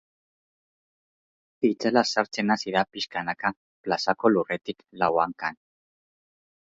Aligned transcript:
Itzala 1.67 2.01
sartzen 2.13 2.53
hasi 2.55 2.73
da 2.75 2.83
pixkanaka 2.95 3.51
plazako 3.89 4.31
lurretik 4.33 4.81
lau 5.03 5.11
hankan. 5.25 5.61